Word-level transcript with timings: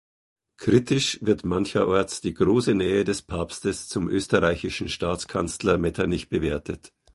Kritisch 0.57 1.19
wird 1.21 1.45
mancherorts 1.45 2.21
die 2.21 2.33
große 2.33 2.73
Nähe 2.73 3.03
des 3.03 3.21
Papstes 3.21 3.87
zum 3.87 4.09
österreichischen 4.09 4.89
Staatskanzler 4.89 5.77
Metternich 5.77 6.27
bewertet. 6.27 6.91